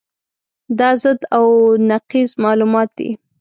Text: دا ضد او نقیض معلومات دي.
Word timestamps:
دا 0.79 0.89
ضد 1.03 1.19
او 1.37 1.45
نقیض 1.91 2.31
معلومات 2.43 2.89
دي. 2.97 3.09